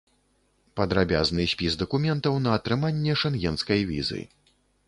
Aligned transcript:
Падрабязны 0.79 1.45
спіс 1.53 1.77
дакументаў 1.83 2.39
на 2.47 2.57
атрыманне 2.61 3.13
шэнгенскай 3.25 3.89
візы. 3.95 4.21